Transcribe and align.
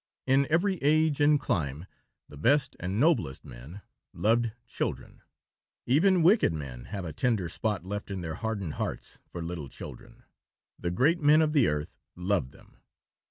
In 0.25 0.47
every 0.49 0.77
age 0.81 1.21
and 1.21 1.39
clime 1.39 1.85
the 2.27 2.35
best 2.35 2.75
and 2.79 2.99
noblest 2.99 3.45
men 3.45 3.81
loved 4.13 4.51
children. 4.65 5.21
Even 5.85 6.23
wicked 6.23 6.51
men 6.51 6.85
have 6.85 7.05
a 7.05 7.13
tender 7.13 7.47
spot 7.47 7.85
left 7.85 8.09
in 8.09 8.21
their 8.21 8.33
hardened 8.33 8.73
hearts 8.81 9.19
for 9.27 9.43
little 9.43 9.69
children. 9.69 10.23
The 10.79 10.89
great 10.89 11.19
men 11.21 11.43
of 11.43 11.53
the 11.53 11.67
earth 11.67 11.99
love 12.15 12.49
them. 12.49 12.77